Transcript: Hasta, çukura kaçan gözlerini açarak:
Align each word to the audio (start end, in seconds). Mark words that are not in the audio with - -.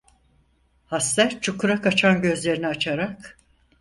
Hasta, 0.87 1.41
çukura 1.41 1.81
kaçan 1.81 2.21
gözlerini 2.21 2.67
açarak: 2.67 3.37